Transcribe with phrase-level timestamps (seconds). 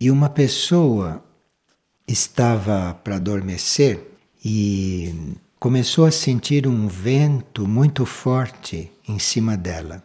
[0.00, 1.22] e uma pessoa
[2.08, 4.00] estava para adormecer
[4.42, 10.02] e começou a sentir um vento muito forte em cima dela.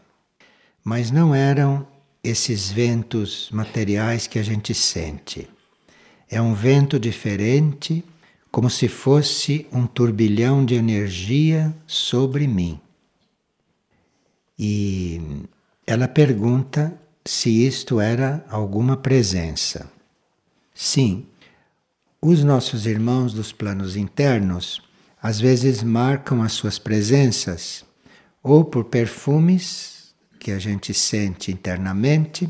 [0.83, 1.87] Mas não eram
[2.21, 5.47] esses ventos materiais que a gente sente.
[6.29, 8.03] É um vento diferente,
[8.51, 12.79] como se fosse um turbilhão de energia sobre mim.
[14.59, 15.21] E
[15.87, 19.91] ela pergunta se isto era alguma presença.
[20.73, 21.25] Sim,
[22.21, 24.81] os nossos irmãos dos planos internos
[25.21, 27.83] às vezes marcam as suas presenças
[28.43, 32.47] ou por perfumes que a gente sente internamente,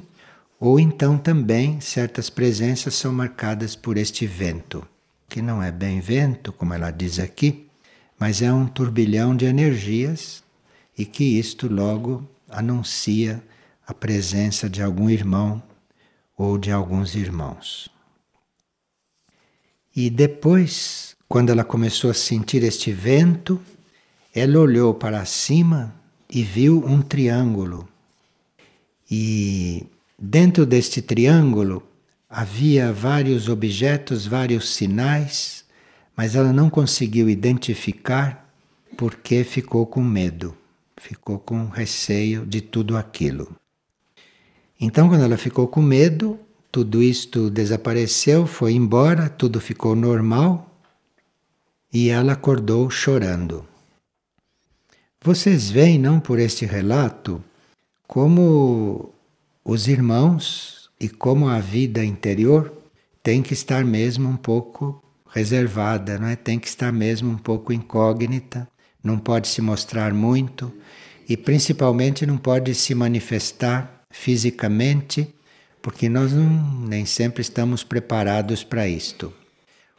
[0.59, 4.85] ou então também certas presenças são marcadas por este vento,
[5.29, 7.69] que não é bem vento, como ela diz aqui,
[8.19, 10.43] mas é um turbilhão de energias
[10.97, 13.41] e que isto logo anuncia
[13.87, 15.61] a presença de algum irmão
[16.37, 17.89] ou de alguns irmãos.
[19.95, 23.61] E depois, quando ela começou a sentir este vento,
[24.33, 25.95] ela olhou para cima
[26.29, 27.87] e viu um triângulo.
[29.09, 29.85] E
[30.19, 31.81] dentro deste triângulo
[32.29, 35.63] havia vários objetos, vários sinais,
[36.17, 38.53] mas ela não conseguiu identificar
[38.97, 40.57] porque ficou com medo,
[40.97, 43.55] ficou com receio de tudo aquilo.
[44.79, 46.39] Então, quando ela ficou com medo,
[46.71, 50.69] tudo isto desapareceu, foi embora, tudo ficou normal
[51.93, 53.65] e ela acordou chorando.
[55.21, 57.41] Vocês veem, não por este relato,
[58.05, 59.13] como
[59.63, 62.71] os irmãos e como a vida interior
[63.23, 66.35] tem que estar mesmo um pouco reservada, não é?
[66.35, 68.67] Tem que estar mesmo um pouco incógnita,
[69.01, 70.71] não pode se mostrar muito
[71.27, 75.27] e principalmente não pode se manifestar fisicamente,
[75.81, 79.31] porque nós não, nem sempre estamos preparados para isto.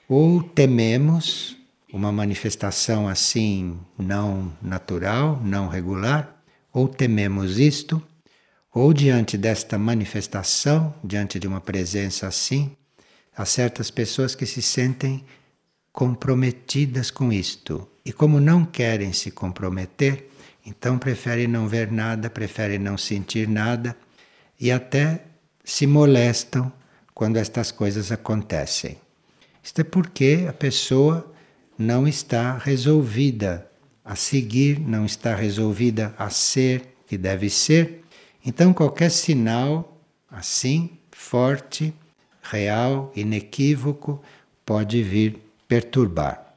[0.09, 1.57] Ou tememos
[1.93, 6.43] uma manifestação assim não natural, não regular,
[6.73, 8.03] ou tememos isto,
[8.73, 12.75] ou diante desta manifestação, diante de uma presença assim,
[13.37, 15.25] há certas pessoas que se sentem
[15.93, 17.87] comprometidas com isto.
[18.05, 20.29] E como não querem se comprometer,
[20.65, 23.97] então preferem não ver nada, preferem não sentir nada
[24.61, 25.25] e até
[25.65, 26.73] se molestam
[27.15, 28.99] quando estas coisas acontecem.
[29.63, 31.33] Isto é porque a pessoa
[31.79, 33.71] não está resolvida
[34.05, 38.05] a seguir, não está resolvida a ser que deve ser.
[38.45, 39.97] Então, qualquer sinal
[40.31, 41.93] assim, forte,
[42.43, 44.23] real, inequívoco,
[44.65, 46.55] pode vir perturbar.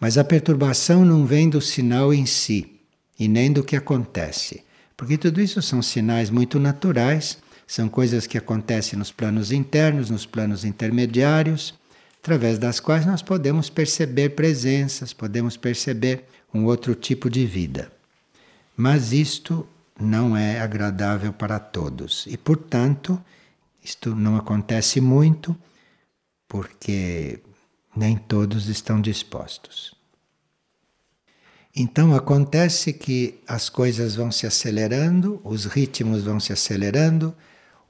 [0.00, 2.80] Mas a perturbação não vem do sinal em si
[3.18, 4.64] e nem do que acontece.
[4.96, 10.26] Porque tudo isso são sinais muito naturais, são coisas que acontecem nos planos internos, nos
[10.26, 11.74] planos intermediários,
[12.22, 17.90] através das quais nós podemos perceber presenças, podemos perceber um outro tipo de vida.
[18.76, 19.66] Mas isto
[19.98, 23.20] não é agradável para todos e, portanto,
[23.82, 25.56] isto não acontece muito
[26.46, 27.40] porque
[27.96, 29.94] nem todos estão dispostos.
[31.74, 37.34] Então acontece que as coisas vão se acelerando, os ritmos vão se acelerando,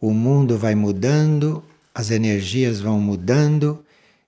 [0.00, 3.84] o mundo vai mudando, as energias vão mudando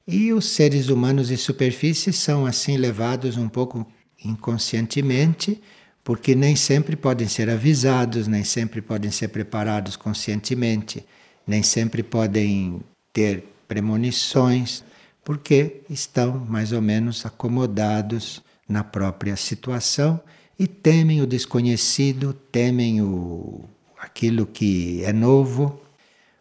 [0.06, 3.86] e os seres humanos de superfície são assim levados um pouco
[4.24, 5.60] inconscientemente,
[6.02, 11.06] porque nem sempre podem ser avisados, nem sempre podem ser preparados conscientemente,
[11.46, 12.80] nem sempre podem
[13.12, 14.82] ter premonições,
[15.24, 20.20] porque estão mais ou menos acomodados na própria situação
[20.58, 23.64] e temem o desconhecido, temem o,
[24.00, 25.80] aquilo que é novo,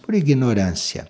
[0.02, 1.08] por ignorância.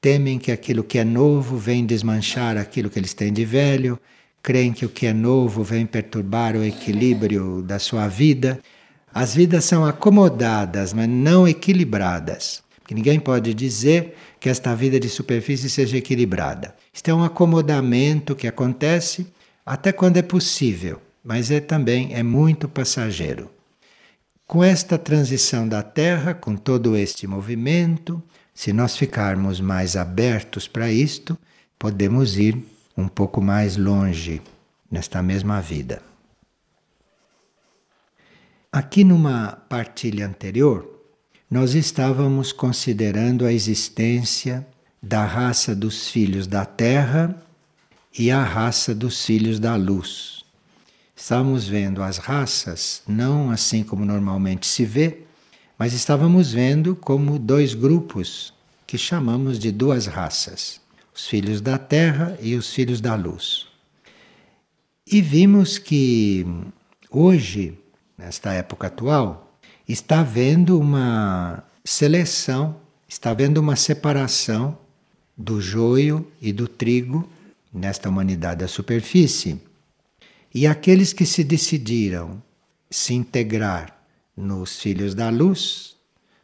[0.00, 3.98] Temem que aquilo que é novo vem desmanchar aquilo que eles têm de velho,
[4.42, 8.58] creem que o que é novo vem perturbar o equilíbrio da sua vida.
[9.12, 12.62] As vidas são acomodadas, mas não equilibradas.
[12.86, 16.74] Que ninguém pode dizer que esta vida de superfície seja equilibrada.
[16.92, 19.26] Isto é um acomodamento que acontece
[19.64, 23.50] até quando é possível, mas é também é muito passageiro.
[24.46, 28.22] Com esta transição da Terra, com todo este movimento,
[28.52, 31.38] se nós ficarmos mais abertos para isto,
[31.78, 32.58] podemos ir
[32.96, 34.42] um pouco mais longe
[34.90, 36.02] nesta mesma vida.
[38.72, 40.88] Aqui numa partilha anterior,
[41.50, 44.66] nós estávamos considerando a existência
[45.02, 47.34] da raça dos filhos da Terra
[48.16, 50.44] e a raça dos filhos da luz.
[51.14, 55.18] Estávamos vendo as raças não assim como normalmente se vê,
[55.78, 58.52] mas estávamos vendo como dois grupos
[58.86, 60.80] que chamamos de duas raças:
[61.14, 63.66] os filhos da terra e os filhos da luz.
[65.06, 66.46] E vimos que
[67.10, 67.78] hoje,
[68.16, 69.52] nesta época atual,
[69.88, 72.76] está havendo uma seleção,
[73.08, 74.78] está havendo uma separação
[75.36, 77.28] do joio e do trigo
[77.72, 79.60] nesta humanidade da superfície.
[80.54, 82.42] E aqueles que se decidiram
[82.90, 83.96] se integrar
[84.36, 85.96] nos filhos da luz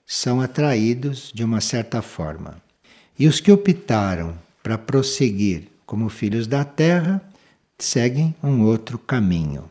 [0.06, 2.62] são atraídos de uma certa forma.
[3.18, 7.20] E os que optaram para prosseguir como filhos da terra
[7.78, 9.70] seguem um outro caminho.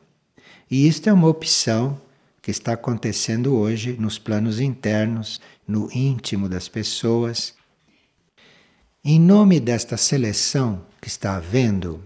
[0.69, 1.99] E isto é uma opção
[2.41, 7.53] que está acontecendo hoje nos planos internos, no íntimo das pessoas.
[9.03, 12.01] Em nome desta seleção que está havendo,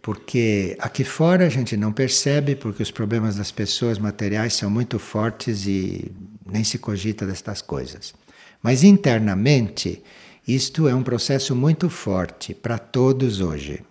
[0.00, 4.96] porque aqui fora a gente não percebe, porque os problemas das pessoas materiais são muito
[4.96, 6.08] fortes e
[6.46, 8.14] nem se cogita destas coisas.
[8.62, 10.04] Mas internamente,
[10.46, 13.82] isto é um processo muito forte para todos hoje.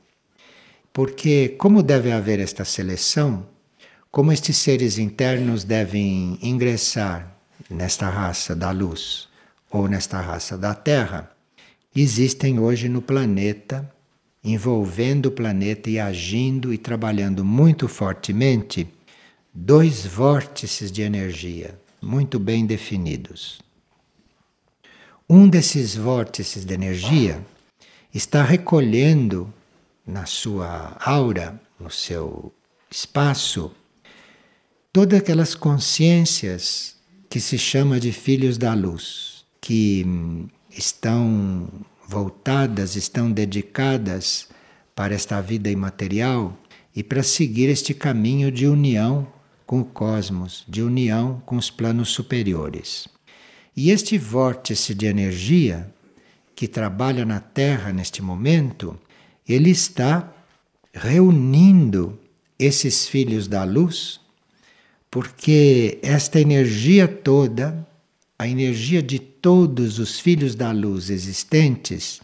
[0.93, 3.45] Porque, como deve haver esta seleção,
[4.09, 7.35] como estes seres internos devem ingressar
[7.69, 9.27] nesta raça da luz
[9.69, 11.29] ou nesta raça da Terra,
[11.93, 13.91] existem hoje no planeta
[14.43, 18.87] envolvendo o planeta e agindo e trabalhando muito fortemente
[19.53, 23.61] dois vórtices de energia muito bem definidos.
[25.29, 27.45] Um desses vórtices de energia
[28.13, 29.53] está recolhendo
[30.05, 32.51] na sua aura, no seu
[32.89, 33.71] espaço,
[34.91, 36.95] todas aquelas consciências
[37.29, 40.05] que se chama de filhos da luz, que
[40.69, 41.69] estão
[42.11, 44.49] voltadas, estão dedicadas
[44.93, 46.57] para esta vida imaterial
[46.93, 49.25] e para seguir este caminho de união
[49.65, 53.07] com o cosmos, de união com os planos superiores.
[53.75, 55.89] E este vórtice de energia
[56.53, 58.99] que trabalha na Terra neste momento,
[59.47, 60.29] ele está
[60.93, 62.19] reunindo
[62.59, 64.19] esses filhos da luz,
[65.09, 67.87] porque esta energia toda
[68.41, 72.19] a energia de todos os filhos da luz existentes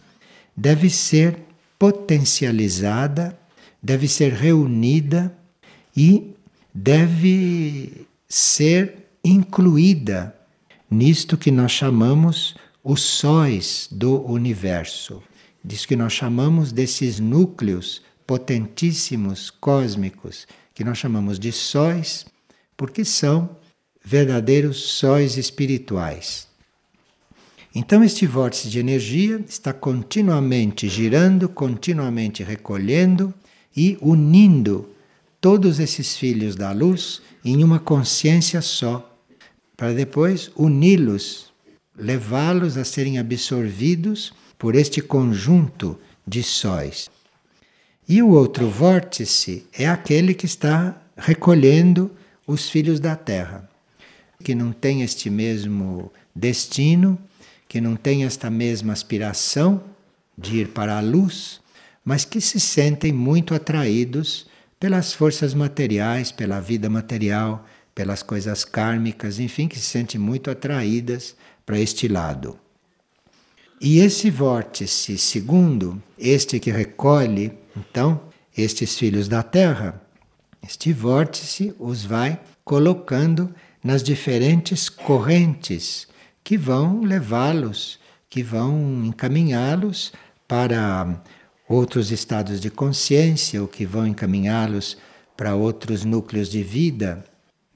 [0.56, 1.38] deve ser
[1.78, 3.38] potencializada,
[3.80, 5.32] deve ser reunida
[5.96, 6.34] e
[6.74, 10.34] deve ser incluída
[10.90, 15.22] nisto que nós chamamos os sóis do universo.
[15.64, 22.26] Diz que nós chamamos desses núcleos potentíssimos cósmicos, que nós chamamos de sóis,
[22.76, 23.56] porque são
[24.10, 26.48] verdadeiros sóis espirituais.
[27.74, 33.34] Então, este vórtice de energia está continuamente girando, continuamente recolhendo
[33.76, 34.88] e unindo
[35.42, 39.14] todos esses filhos da luz em uma consciência só,
[39.76, 41.52] para depois uni-los,
[41.94, 47.10] levá-los a serem absorvidos por este conjunto de sóis.
[48.08, 52.10] E o outro vórtice é aquele que está recolhendo
[52.46, 53.67] os filhos da terra
[54.42, 57.18] que não tem este mesmo destino,
[57.68, 59.82] que não tem esta mesma aspiração
[60.36, 61.60] de ir para a luz,
[62.04, 64.46] mas que se sentem muito atraídos
[64.78, 71.36] pelas forças materiais, pela vida material, pelas coisas kármicas, enfim, que se sentem muito atraídas
[71.66, 72.58] para este lado.
[73.80, 78.20] E esse vórtice segundo, este que recolhe, então,
[78.56, 80.00] estes filhos da Terra,
[80.62, 86.08] este vórtice os vai colocando nas diferentes correntes
[86.42, 90.12] que vão levá-los, que vão encaminhá-los
[90.46, 91.22] para
[91.68, 94.96] outros estados de consciência ou que vão encaminhá-los
[95.36, 97.24] para outros núcleos de vida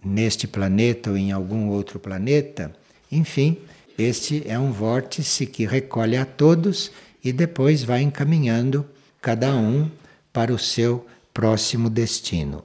[0.05, 2.73] neste planeta ou em algum outro planeta.
[3.11, 3.59] Enfim,
[3.99, 6.91] este é um vórtice que recolhe a todos
[7.23, 8.85] e depois vai encaminhando
[9.21, 9.89] cada um
[10.33, 12.65] para o seu próximo destino.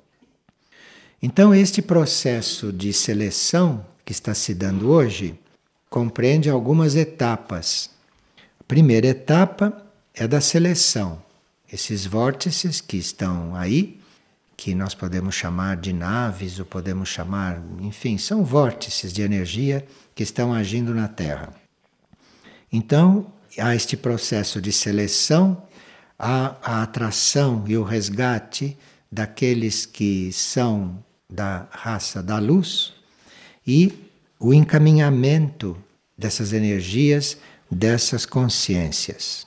[1.21, 5.37] Então, este processo de seleção que está se dando hoje
[5.89, 7.89] compreende algumas etapas.
[8.59, 9.83] A primeira etapa
[10.13, 11.21] é da seleção.
[11.71, 13.99] Esses vórtices que estão aí,
[14.55, 20.21] que nós podemos chamar de naves ou podemos chamar, enfim, são vórtices de energia que
[20.21, 21.51] estão agindo na Terra.
[22.71, 23.25] Então,
[23.57, 25.63] há este processo de seleção,
[26.17, 28.77] há a atração e o resgate
[29.11, 32.93] daqueles que são da raça da luz
[33.65, 33.93] e
[34.39, 35.77] o encaminhamento
[36.17, 37.37] dessas energias,
[37.69, 39.45] dessas consciências.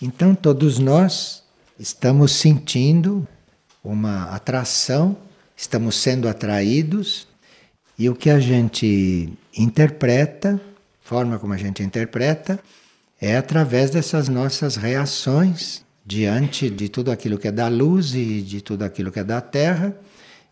[0.00, 1.42] Então, todos nós
[1.78, 3.26] estamos sentindo
[3.84, 5.16] uma atração,
[5.56, 7.26] estamos sendo atraídos,
[7.98, 10.60] e o que a gente interpreta
[11.02, 12.58] forma como a gente interpreta,
[13.20, 18.60] é através dessas nossas reações diante de tudo aquilo que é da luz e de
[18.60, 19.94] tudo aquilo que é da terra.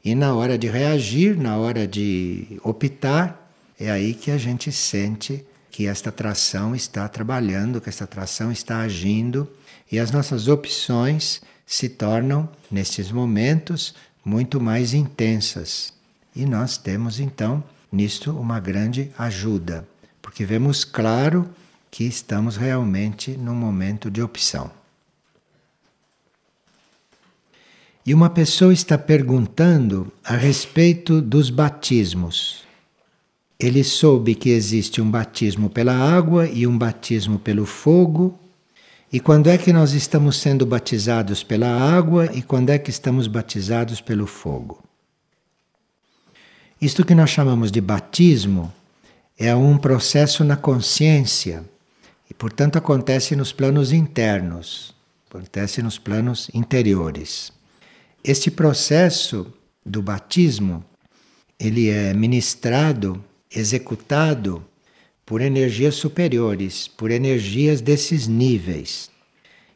[0.05, 5.45] E na hora de reagir, na hora de optar, é aí que a gente sente
[5.71, 9.49] que esta atração está trabalhando, que esta atração está agindo
[9.91, 15.93] e as nossas opções se tornam, nesses momentos, muito mais intensas.
[16.35, 19.87] E nós temos então nisto uma grande ajuda,
[20.21, 21.49] porque vemos claro
[21.91, 24.71] que estamos realmente num momento de opção.
[28.05, 32.63] E uma pessoa está perguntando a respeito dos batismos.
[33.59, 38.39] Ele soube que existe um batismo pela água e um batismo pelo fogo.
[39.13, 43.27] E quando é que nós estamos sendo batizados pela água e quando é que estamos
[43.27, 44.83] batizados pelo fogo?
[46.81, 48.73] Isto que nós chamamos de batismo
[49.39, 51.63] é um processo na consciência
[52.31, 54.95] e, portanto, acontece nos planos internos,
[55.29, 57.53] acontece nos planos interiores.
[58.23, 59.53] Este processo
[59.85, 60.85] do batismo,
[61.59, 64.65] ele é ministrado, executado
[65.25, 69.11] por energias superiores, por energias desses níveis.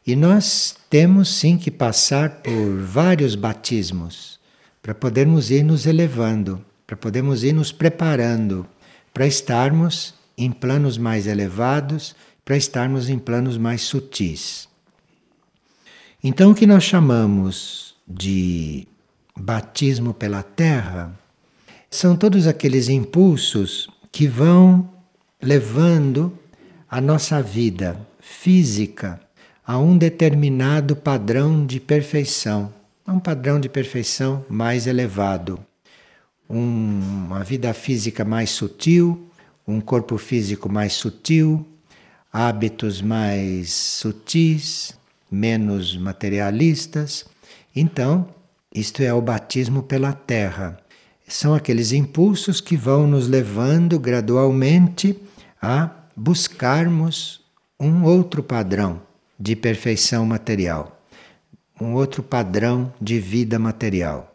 [0.05, 4.39] E nós temos sim que passar por vários batismos
[4.81, 8.67] para podermos ir nos elevando, para podermos ir nos preparando
[9.15, 14.67] para estarmos em planos mais elevados, para estarmos em planos mais sutis.
[16.21, 18.87] Então, o que nós chamamos de
[19.37, 21.17] batismo pela terra
[21.89, 24.89] são todos aqueles impulsos que vão
[25.41, 26.37] levando
[26.89, 29.19] a nossa vida física
[29.65, 32.71] a um determinado padrão de perfeição,
[33.05, 35.59] a um padrão de perfeição mais elevado.
[36.47, 39.27] Um, uma vida física mais sutil,
[39.67, 41.65] um corpo físico mais sutil,
[42.31, 44.95] hábitos mais sutis,
[45.31, 47.25] menos materialistas
[47.75, 48.27] então,
[48.73, 50.77] isto é o batismo pela terra.
[51.27, 55.17] São aqueles impulsos que vão nos levando gradualmente
[55.61, 57.41] a buscarmos
[57.79, 59.01] um outro padrão
[59.37, 61.01] de perfeição material,
[61.81, 64.33] um outro padrão de vida material.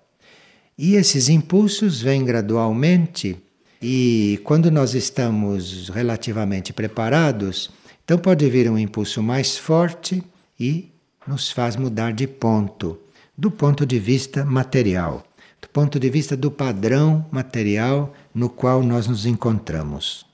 [0.77, 3.37] E esses impulsos vêm gradualmente,
[3.81, 7.71] e quando nós estamos relativamente preparados,
[8.05, 10.23] então pode vir um impulso mais forte
[10.59, 10.91] e
[11.27, 12.99] nos faz mudar de ponto
[13.41, 15.25] do ponto de vista material,
[15.63, 20.27] do ponto de vista do padrão material no qual nós nos encontramos.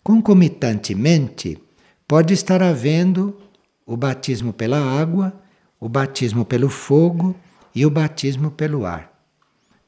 [0.00, 1.58] Concomitantemente,
[2.06, 3.36] pode estar havendo
[3.84, 5.34] o batismo pela água,
[5.80, 7.34] o batismo pelo fogo
[7.74, 9.12] e o batismo pelo ar.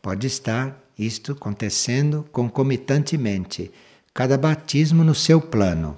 [0.02, 3.70] Pode estar isto acontecendo concomitantemente,
[4.12, 5.96] cada batismo no seu plano.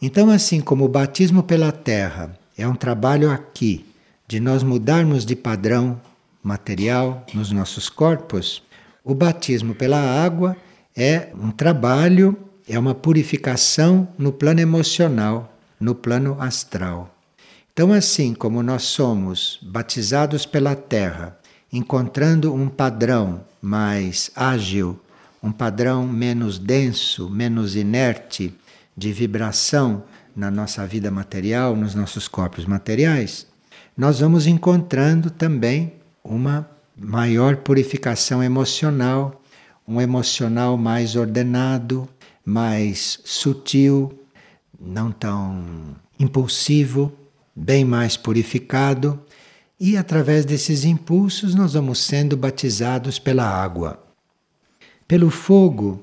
[0.00, 3.84] Então, assim como o batismo pela terra é um trabalho aqui,
[4.26, 6.00] de nós mudarmos de padrão
[6.42, 8.62] material nos nossos corpos,
[9.04, 10.56] o batismo pela água
[10.96, 12.36] é um trabalho,
[12.68, 17.14] é uma purificação no plano emocional, no plano astral.
[17.72, 21.38] Então, assim como nós somos batizados pela terra,
[21.72, 24.98] encontrando um padrão mais ágil,
[25.42, 28.54] um padrão menos denso, menos inerte
[28.96, 30.02] de vibração
[30.34, 33.46] na nossa vida material, nos nossos corpos materiais,
[33.96, 39.42] nós vamos encontrando também uma maior purificação emocional,
[39.88, 42.08] um emocional mais ordenado,
[42.44, 44.12] mais sutil,
[44.78, 45.64] não tão
[46.18, 47.12] impulsivo,
[47.54, 49.18] bem mais purificado.
[49.80, 54.02] E através desses impulsos nós vamos sendo batizados pela água.
[55.08, 56.02] Pelo fogo,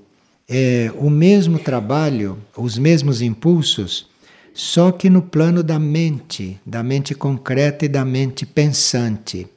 [0.49, 4.07] é o mesmo trabalho, os mesmos impulsos
[4.53, 9.47] só que no plano da mente, da mente concreta e da mente pensante.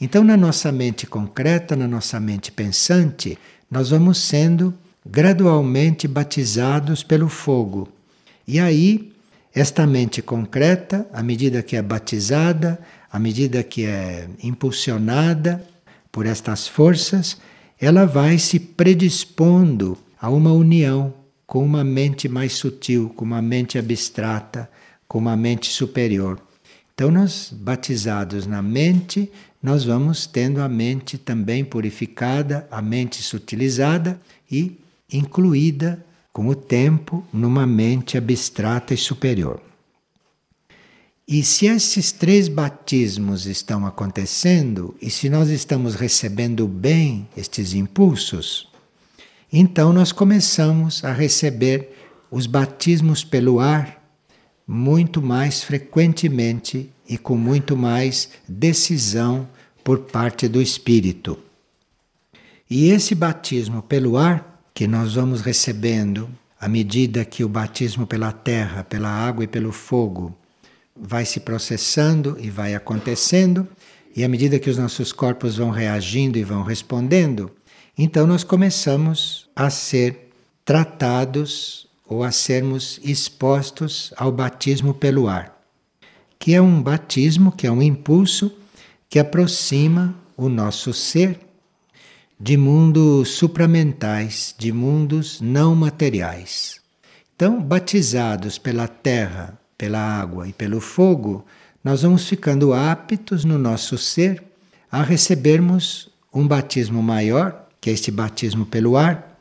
[0.00, 3.36] Então, na nossa mente concreta, na nossa mente pensante,
[3.68, 4.72] nós vamos sendo
[5.04, 7.88] gradualmente batizados pelo fogo.
[8.46, 9.12] E aí,
[9.52, 12.78] esta mente concreta, à medida que é batizada,
[13.10, 15.64] à medida que é impulsionada
[16.12, 17.38] por estas forças,
[17.80, 21.12] ela vai se predispondo a uma união
[21.48, 24.70] com uma mente mais sutil, com uma mente abstrata,
[25.08, 26.38] com uma mente superior.
[26.94, 34.20] Então, nós, batizados na mente, nós vamos tendo a mente também purificada, a mente sutilizada
[34.50, 34.76] e
[35.10, 39.62] incluída com o tempo numa mente abstrata e superior.
[41.26, 48.67] E se esses três batismos estão acontecendo, e se nós estamos recebendo bem estes impulsos,
[49.52, 51.96] Então nós começamos a receber
[52.30, 53.98] os batismos pelo ar
[54.66, 59.48] muito mais frequentemente e com muito mais decisão
[59.82, 61.38] por parte do Espírito.
[62.68, 66.28] E esse batismo pelo ar que nós vamos recebendo
[66.60, 70.36] à medida que o batismo pela terra, pela água e pelo fogo
[70.94, 73.66] vai se processando e vai acontecendo,
[74.14, 77.50] e à medida que os nossos corpos vão reagindo e vão respondendo,
[77.98, 80.30] então nós começamos a ser
[80.64, 85.60] tratados ou a sermos expostos ao batismo pelo ar,
[86.38, 88.52] que é um batismo, que é um impulso
[89.10, 91.40] que aproxima o nosso ser
[92.40, 96.80] de mundos supramentais, de mundos não materiais.
[97.34, 101.44] Então, batizados pela terra, pela água e pelo fogo,
[101.82, 104.42] nós vamos ficando aptos no nosso ser
[104.90, 109.38] a recebermos um batismo maior, que é este batismo pelo ar,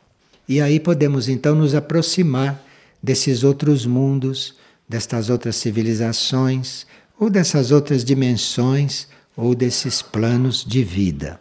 [0.47, 2.63] e aí podemos então nos aproximar
[3.01, 4.55] desses outros mundos,
[4.87, 6.85] destas outras civilizações,
[7.19, 11.39] ou dessas outras dimensões, ou desses planos de vida.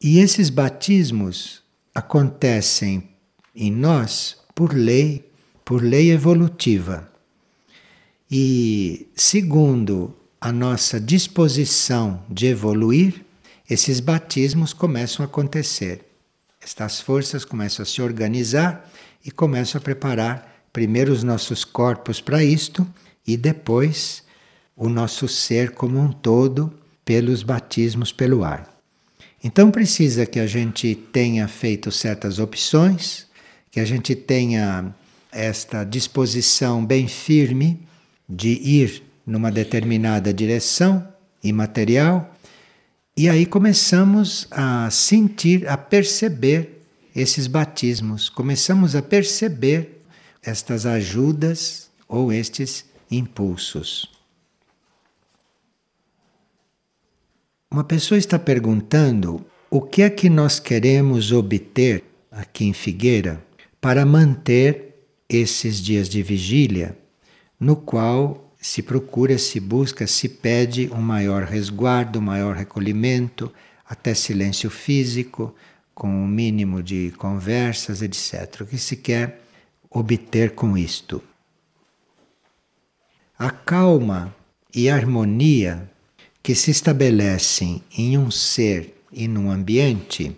[0.00, 1.62] E esses batismos
[1.94, 3.08] acontecem
[3.54, 5.30] em nós por lei,
[5.64, 7.10] por lei evolutiva.
[8.30, 13.25] E segundo a nossa disposição de evoluir,
[13.68, 16.04] esses batismos começam a acontecer.
[16.60, 18.88] Estas forças começam a se organizar
[19.24, 22.86] e começam a preparar primeiro os nossos corpos para isto
[23.26, 24.22] e depois
[24.76, 26.72] o nosso ser como um todo
[27.04, 28.72] pelos batismos pelo ar.
[29.42, 33.26] Então precisa que a gente tenha feito certas opções,
[33.70, 34.94] que a gente tenha
[35.30, 37.80] esta disposição bem firme
[38.28, 41.06] de ir numa determinada direção
[41.42, 42.35] imaterial
[43.16, 46.82] e aí começamos a sentir, a perceber
[47.14, 50.02] esses batismos, começamos a perceber
[50.42, 54.06] estas ajudas ou estes impulsos.
[57.70, 63.42] Uma pessoa está perguntando o que é que nós queremos obter aqui em Figueira
[63.80, 66.96] para manter esses dias de vigília,
[67.58, 73.52] no qual se procura, se busca, se pede um maior resguardo, um maior recolhimento,
[73.88, 75.54] até silêncio físico,
[75.94, 78.62] com o um mínimo de conversas, etc.
[78.62, 79.40] O que se quer
[79.88, 81.22] obter com isto?
[83.38, 84.34] A calma
[84.74, 85.88] e a harmonia
[86.42, 90.36] que se estabelecem em um ser e num ambiente,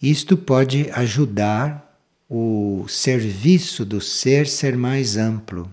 [0.00, 5.68] isto pode ajudar o serviço do ser ser mais amplo,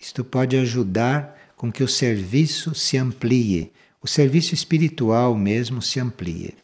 [0.00, 3.70] isto pode ajudar com que o serviço se amplie,
[4.02, 6.54] o serviço espiritual mesmo se amplie.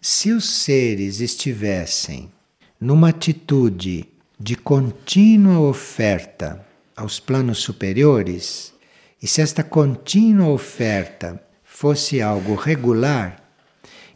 [0.00, 2.30] Se os seres estivessem
[2.80, 4.06] numa atitude
[4.38, 6.64] de contínua oferta
[6.96, 8.72] aos planos superiores,
[9.20, 13.42] e se esta contínua oferta fosse algo regular,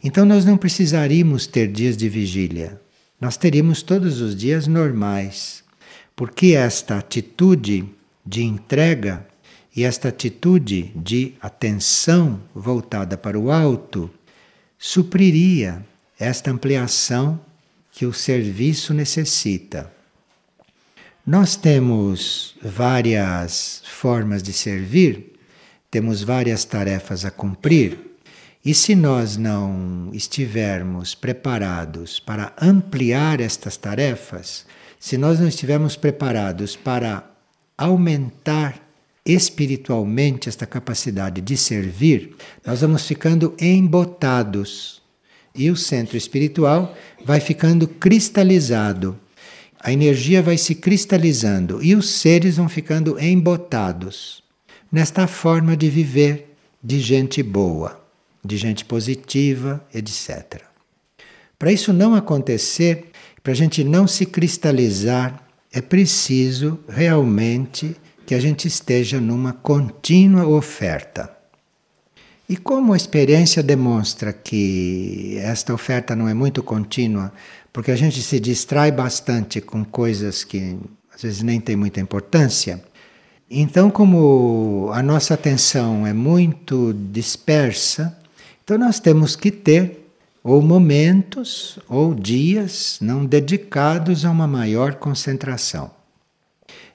[0.03, 2.79] então nós não precisaríamos ter dias de vigília.
[3.19, 5.63] Nós teríamos todos os dias normais,
[6.15, 7.85] porque esta atitude
[8.25, 9.25] de entrega
[9.75, 14.09] e esta atitude de atenção voltada para o alto
[14.77, 15.85] supriria
[16.17, 17.39] esta ampliação
[17.91, 19.91] que o serviço necessita.
[21.25, 25.33] Nós temos várias formas de servir,
[25.89, 27.99] temos várias tarefas a cumprir,
[28.63, 34.65] e se nós não estivermos preparados para ampliar estas tarefas,
[34.99, 37.34] se nós não estivermos preparados para
[37.77, 38.81] aumentar
[39.25, 42.35] espiritualmente esta capacidade de servir,
[42.65, 45.01] nós vamos ficando embotados.
[45.53, 49.17] E o centro espiritual vai ficando cristalizado.
[49.79, 54.43] A energia vai se cristalizando e os seres vão ficando embotados
[54.91, 57.99] nesta forma de viver de gente boa,
[58.43, 60.61] de gente positiva, etc.
[61.57, 63.05] Para isso não acontecer,
[63.41, 65.44] para a gente não se cristalizar
[65.75, 71.29] é preciso realmente que a gente esteja numa contínua oferta.
[72.47, 77.33] E como a experiência demonstra que esta oferta não é muito contínua,
[77.73, 80.77] porque a gente se distrai bastante com coisas que
[81.13, 82.81] às vezes nem tem muita importância,
[83.49, 88.17] então, como a nossa atenção é muito dispersa,
[88.63, 90.04] então nós temos que ter
[90.45, 95.89] ou momentos ou dias não dedicados a uma maior concentração.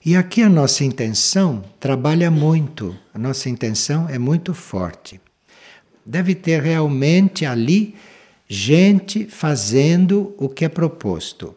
[0.07, 5.21] E aqui a nossa intenção trabalha muito, a nossa intenção é muito forte.
[6.07, 7.97] Deve ter realmente ali
[8.47, 11.53] gente fazendo o que é proposto.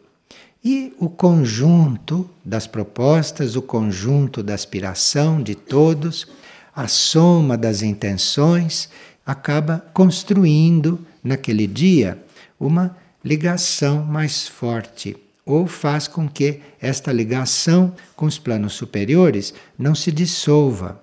[0.64, 6.26] E o conjunto das propostas, o conjunto da aspiração de todos,
[6.74, 8.88] a soma das intenções,
[9.24, 12.22] acaba construindo naquele dia
[12.60, 19.94] uma ligação mais forte, ou faz com que esta ligação com os planos superiores não
[19.94, 21.02] se dissolva.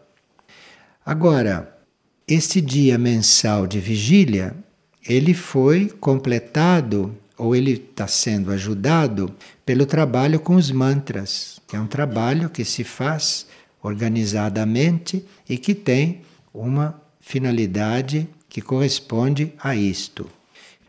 [1.03, 1.75] Agora,
[2.27, 4.55] este dia mensal de vigília,
[5.07, 11.79] ele foi completado ou ele está sendo ajudado pelo trabalho com os mantras, que é
[11.79, 13.47] um trabalho que se faz
[13.81, 16.21] organizadamente e que tem
[16.53, 20.23] uma finalidade que corresponde a isto.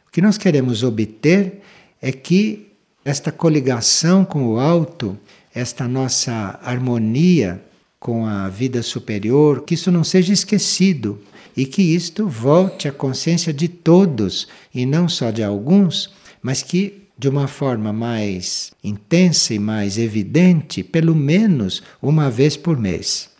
[0.08, 1.62] O que nós queremos obter
[2.02, 2.72] é que
[3.04, 5.16] esta coligação com o alto,
[5.54, 7.62] esta nossa harmonia
[8.00, 11.20] com a vida superior, que isso não seja esquecido
[11.56, 17.04] e que isto volte à consciência de todos e não só de alguns, mas que
[17.16, 23.30] de uma forma mais intensa e mais evidente, pelo menos uma vez por mês,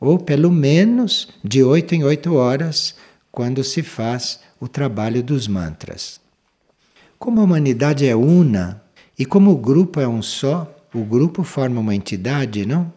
[0.00, 2.96] ou pelo menos de oito em oito horas,
[3.38, 6.20] quando se faz o trabalho dos mantras.
[7.20, 8.82] Como a humanidade é una
[9.16, 12.92] e como o grupo é um só, o grupo forma uma entidade, não?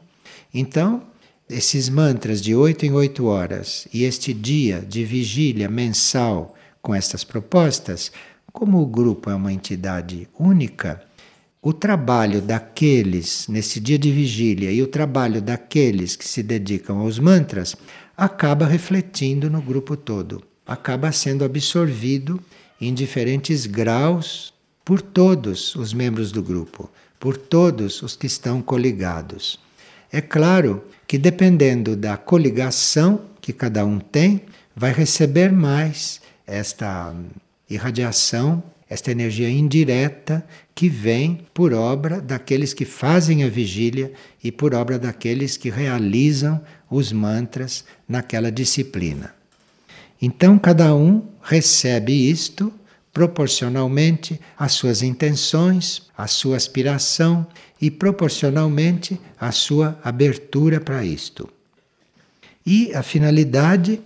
[0.51, 1.04] Então,
[1.47, 7.23] esses mantras de oito em oito horas e este dia de vigília mensal com estas
[7.23, 8.12] propostas
[8.51, 11.04] como o grupo é uma entidade única,
[11.62, 17.19] o trabalho daqueles nesse dia de vigília e o trabalho daqueles que se dedicam aos
[17.19, 17.75] mantras
[18.15, 22.39] acaba refletindo no grupo todo, acaba sendo absorvido
[22.80, 29.60] em diferentes graus por todos os membros do grupo, por todos os que estão coligados.
[30.12, 34.41] É claro que dependendo da coligação que cada um tem,
[34.76, 37.13] vai receber mais esta
[37.69, 40.45] irradiação, esta energia indireta
[40.76, 44.12] que vem por obra daqueles que fazem a vigília
[44.43, 49.34] e por obra daqueles que realizam os mantras naquela disciplina.
[50.21, 52.71] Então, cada um recebe isto
[53.13, 57.47] proporcionalmente às suas intenções, à sua aspiração
[57.82, 61.49] e proporcionalmente à sua abertura para isto.
[62.65, 63.99] E a finalidade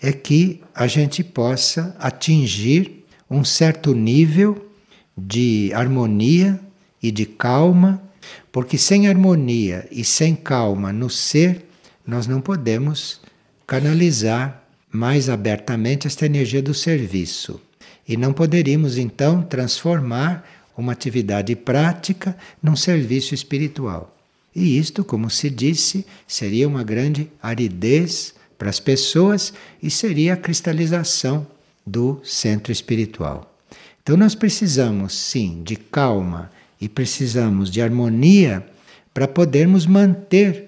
[0.00, 4.70] é que a gente possa atingir um certo nível
[5.16, 6.60] de harmonia
[7.02, 8.02] e de calma,
[8.52, 11.64] porque sem harmonia e sem calma no ser,
[12.06, 13.20] nós não podemos
[13.66, 17.60] canalizar mais abertamente esta energia do serviço.
[18.08, 24.16] E não poderíamos então transformar uma atividade prática num serviço espiritual.
[24.54, 30.36] E isto, como se disse, seria uma grande aridez para as pessoas e seria a
[30.36, 31.46] cristalização
[31.86, 33.54] do centro espiritual.
[34.02, 38.66] Então nós precisamos sim de calma e precisamos de harmonia
[39.12, 40.65] para podermos manter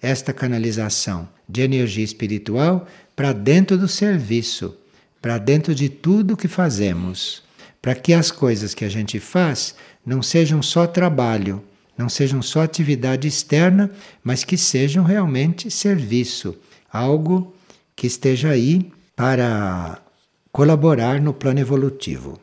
[0.00, 4.76] esta canalização de energia espiritual para dentro do serviço,
[5.20, 7.42] para dentro de tudo que fazemos,
[7.82, 11.62] para que as coisas que a gente faz não sejam só trabalho,
[11.96, 13.90] não sejam só atividade externa,
[14.22, 16.56] mas que sejam realmente serviço,
[16.92, 17.54] algo
[17.96, 20.00] que esteja aí para
[20.52, 22.38] colaborar no plano evolutivo.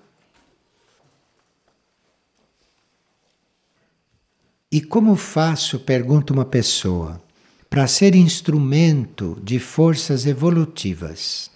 [4.69, 7.21] E como faço, pergunta uma pessoa,
[7.69, 11.51] para ser instrumento de forças evolutivas?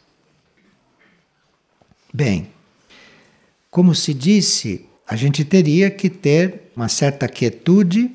[2.13, 2.49] Bem,
[3.69, 8.11] como se disse, a gente teria que ter uma certa quietude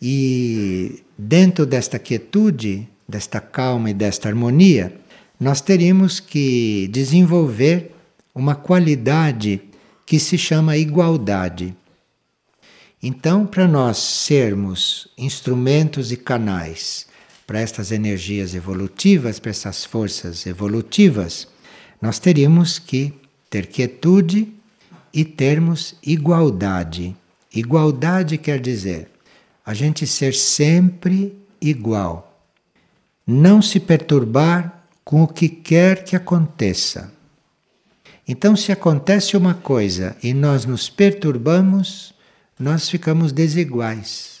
[0.00, 4.94] e dentro desta quietude, desta calma e desta harmonia,
[5.38, 7.94] nós teríamos que desenvolver
[8.34, 9.60] uma qualidade
[10.06, 11.74] que se chama igualdade.
[13.02, 17.06] Então, para nós sermos instrumentos e canais
[17.46, 21.46] para estas energias evolutivas, para essas forças evolutivas,
[22.02, 23.14] nós teríamos que
[23.48, 24.52] ter quietude
[25.12, 27.16] e termos igualdade.
[27.54, 29.08] Igualdade quer dizer
[29.64, 32.42] a gente ser sempre igual,
[33.26, 37.12] não se perturbar com o que quer que aconteça.
[38.26, 42.14] Então, se acontece uma coisa e nós nos perturbamos,
[42.58, 44.40] nós ficamos desiguais.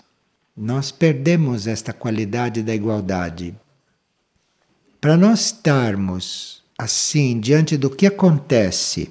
[0.56, 3.54] Nós perdemos esta qualidade da igualdade.
[5.00, 9.10] Para nós estarmos assim diante do que acontece,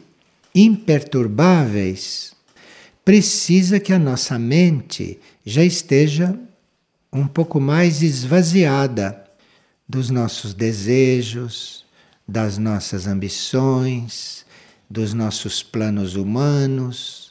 [0.53, 2.33] imperturbáveis,
[3.05, 6.37] precisa que a nossa mente já esteja
[7.11, 9.23] um pouco mais esvaziada
[9.87, 11.85] dos nossos desejos,
[12.27, 14.45] das nossas ambições,
[14.89, 17.26] dos nossos planos humanos.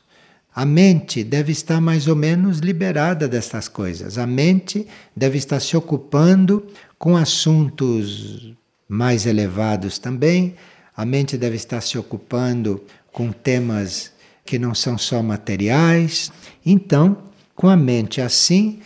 [0.56, 4.16] A mente deve estar mais ou menos liberada destas coisas.
[4.16, 6.66] A mente deve estar se ocupando
[6.98, 8.54] com assuntos
[8.88, 10.54] mais elevados também.
[10.96, 14.12] A mente deve estar se ocupando com temas
[14.46, 16.32] que não são só materiais.
[16.64, 17.18] Então,
[17.54, 18.78] com a mente assim,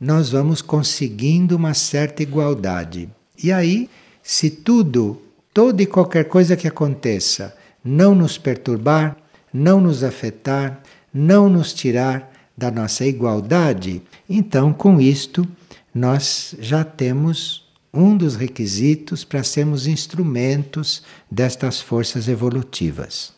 [0.00, 3.06] nós vamos conseguindo uma certa igualdade.
[3.44, 3.90] E aí,
[4.22, 5.20] se tudo,
[5.52, 9.14] toda e qualquer coisa que aconteça, não nos perturbar,
[9.52, 15.46] não nos afetar, não nos tirar da nossa igualdade, então com isto
[15.94, 23.32] nós já temos um dos requisitos para sermos instrumentos destas forças evolutivas.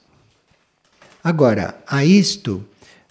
[1.23, 2.65] Agora, a isto,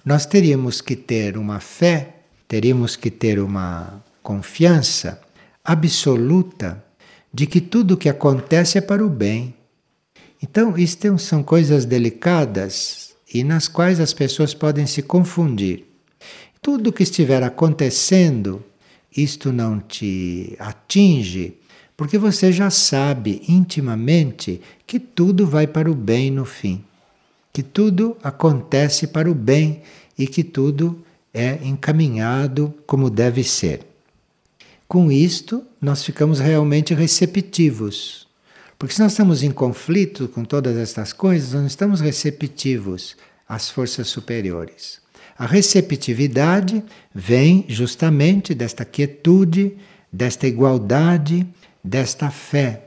[0.04, 2.16] nós teríamos que ter uma fé,
[2.48, 5.22] teríamos que ter uma confiança
[5.64, 6.84] absoluta
[7.34, 9.54] de que tudo o que acontece é para o bem.
[10.42, 15.86] Então, isto são coisas delicadas e nas quais as pessoas podem se confundir.
[16.62, 18.64] Tudo que estiver acontecendo,
[19.16, 21.54] isto não te atinge,
[21.96, 26.84] porque você já sabe intimamente que tudo vai para o bem no fim,
[27.52, 29.82] que tudo acontece para o bem
[30.18, 33.86] e que tudo é encaminhado como deve ser.
[34.88, 38.29] Com isto, nós ficamos realmente receptivos.
[38.80, 43.70] Porque se nós estamos em conflito com todas estas coisas, nós não estamos receptivos às
[43.70, 45.02] forças superiores.
[45.38, 46.82] A receptividade
[47.14, 49.76] vem justamente desta quietude,
[50.10, 51.46] desta igualdade,
[51.84, 52.86] desta fé.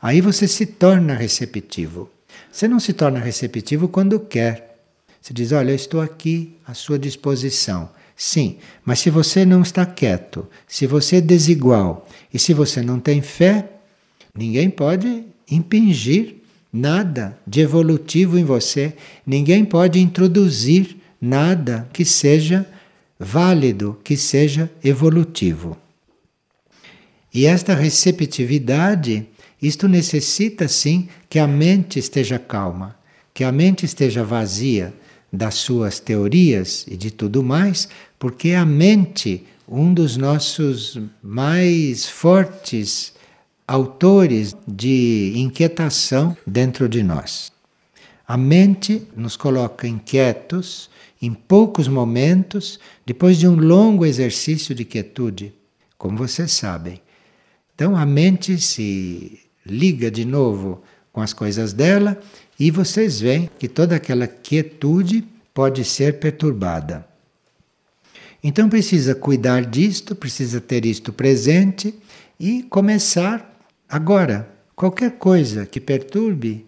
[0.00, 2.10] Aí você se torna receptivo.
[2.50, 4.78] Você não se torna receptivo quando quer.
[5.22, 7.88] Você diz: Olha, eu estou aqui à sua disposição.
[8.14, 13.00] Sim, mas se você não está quieto, se você é desigual e se você não
[13.00, 13.72] tem fé,
[14.34, 16.36] ninguém pode impingir
[16.72, 18.94] nada de evolutivo em você,
[19.26, 22.66] ninguém pode introduzir nada que seja
[23.18, 25.76] válido, que seja evolutivo.
[27.32, 29.26] E esta receptividade,
[29.60, 32.96] isto necessita sim que a mente esteja calma,
[33.32, 34.92] que a mente esteja vazia
[35.32, 43.14] das suas teorias e de tudo mais, porque a mente, um dos nossos mais fortes
[43.66, 47.52] autores de inquietação dentro de nós.
[48.26, 55.54] A mente nos coloca inquietos em poucos momentos, depois de um longo exercício de quietude,
[55.96, 57.00] como vocês sabem.
[57.74, 62.20] Então a mente se liga de novo com as coisas dela
[62.58, 67.06] e vocês veem que toda aquela quietude pode ser perturbada.
[68.42, 71.94] Então precisa cuidar disto, precisa ter isto presente
[72.40, 73.51] e começar
[73.92, 74.48] agora.
[74.74, 76.66] Qualquer coisa que perturbe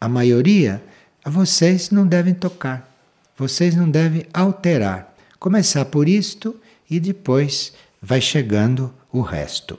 [0.00, 0.80] a maioria,
[1.26, 2.88] vocês não devem tocar,
[3.36, 5.12] vocês não devem alterar.
[5.38, 6.54] Começar por isto
[6.88, 9.76] e depois vai chegando o resto.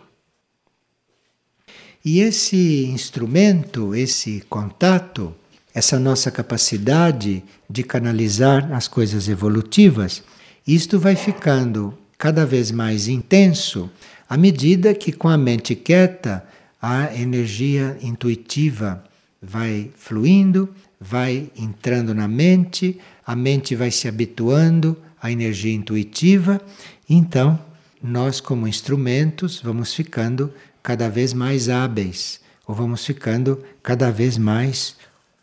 [2.03, 5.33] E esse instrumento, esse contato,
[5.73, 10.21] essa nossa capacidade de canalizar as coisas evolutivas,
[10.67, 13.89] isto vai ficando cada vez mais intenso
[14.27, 16.45] à medida que, com a mente quieta,
[16.81, 19.03] a energia intuitiva
[19.41, 26.59] vai fluindo, vai entrando na mente, a mente vai se habituando à energia intuitiva,
[27.07, 27.59] então
[28.01, 34.95] nós, como instrumentos, vamos ficando cada vez mais hábeis, ou vamos ficando cada vez mais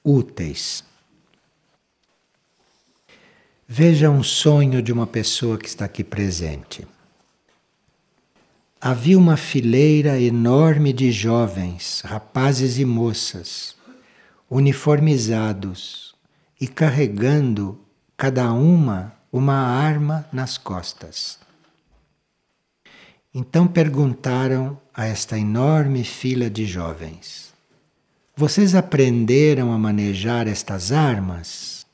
[0.03, 0.83] úteis.
[3.67, 6.87] Veja um sonho de uma pessoa que está aqui presente.
[8.81, 13.75] Havia uma fileira enorme de jovens, rapazes e moças,
[14.49, 16.15] uniformizados
[16.61, 17.81] e carregando
[18.17, 21.39] cada uma uma arma nas costas.
[23.35, 27.53] Então perguntaram a esta enorme fila de jovens:
[28.37, 31.85] Vocês aprenderam a manejar estas armas?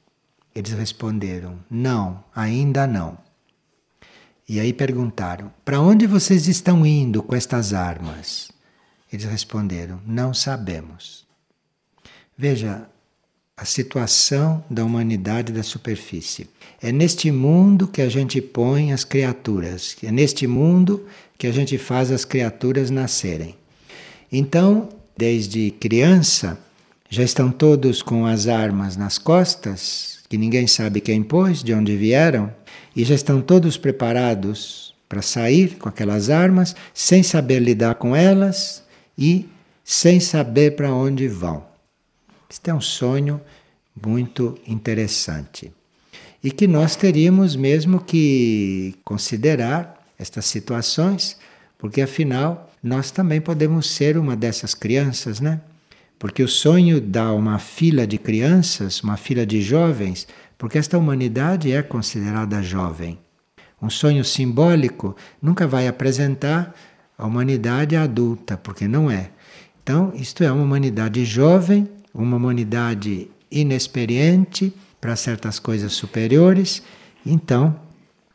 [0.54, 3.18] Eles responderam: Não, ainda não.
[4.48, 8.50] E aí perguntaram: Para onde vocês estão indo com estas armas?
[9.12, 11.24] Eles responderam: Não sabemos.
[12.36, 12.86] Veja
[13.56, 16.48] a situação da humanidade da superfície.
[16.82, 21.06] É neste mundo que a gente põe as criaturas, é neste mundo
[21.38, 23.54] que a gente faz as criaturas nascerem.
[24.30, 26.58] Então, desde criança,
[27.08, 31.96] já estão todos com as armas nas costas, que ninguém sabe quem pôs, de onde
[31.96, 32.52] vieram,
[32.96, 38.82] e já estão todos preparados para sair com aquelas armas, sem saber lidar com elas
[39.16, 39.48] e
[39.84, 41.64] sem saber para onde vão.
[42.50, 43.40] Este é um sonho
[44.04, 45.72] muito interessante.
[46.42, 51.36] E que nós teríamos mesmo que considerar estas situações,
[51.78, 55.60] porque afinal nós também podemos ser uma dessas crianças, né?
[56.24, 61.70] Porque o sonho dá uma fila de crianças, uma fila de jovens, porque esta humanidade
[61.70, 63.18] é considerada jovem.
[63.80, 66.74] Um sonho simbólico nunca vai apresentar
[67.18, 69.32] a humanidade adulta, porque não é.
[69.82, 76.82] Então, isto é uma humanidade jovem, uma humanidade inexperiente para certas coisas superiores.
[77.26, 77.78] Então,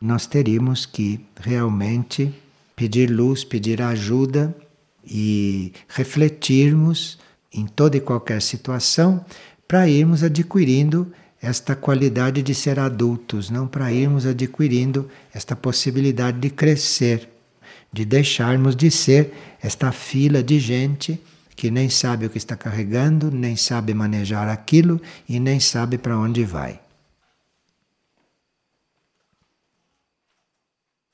[0.00, 2.32] nós teríamos que realmente
[2.76, 4.56] pedir luz, pedir ajuda
[5.04, 7.18] e refletirmos
[7.52, 9.24] em toda e qualquer situação
[9.66, 16.50] para irmos adquirindo esta qualidade de ser adultos, não para irmos adquirindo esta possibilidade de
[16.50, 17.28] crescer,
[17.92, 19.32] de deixarmos de ser
[19.62, 21.20] esta fila de gente
[21.56, 26.18] que nem sabe o que está carregando, nem sabe manejar aquilo e nem sabe para
[26.18, 26.80] onde vai.